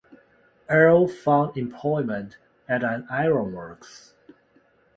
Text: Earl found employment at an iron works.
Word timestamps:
Earl 0.67 1.07
found 1.07 1.55
employment 1.57 2.39
at 2.67 2.83
an 2.83 3.05
iron 3.07 3.51
works. 3.53 4.15